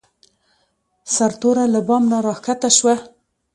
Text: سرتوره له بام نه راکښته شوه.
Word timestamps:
سرتوره 1.15 1.65
له 1.73 1.79
بام 1.87 2.03
نه 2.11 2.17
راکښته 2.25 2.69
شوه. 2.77 2.95